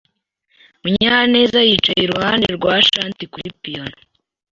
[0.81, 3.97] Munyanez yicaye iruhande rwa Ashanti kuri piyano.